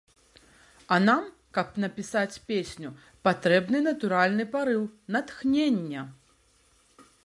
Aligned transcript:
А 0.95 0.97
нам, 1.07 1.27
каб 1.57 1.67
напісаць 1.83 2.41
песню, 2.53 2.89
патрэбны 3.29 3.85
натуральны 3.91 4.43
парыў, 4.57 4.81
натхненне. 5.17 6.01